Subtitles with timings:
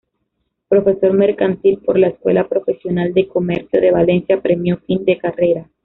[0.67, 5.69] Profesor Mercantil por la Escuela Profesional de Comercio de Valencia, premio fin de carrera.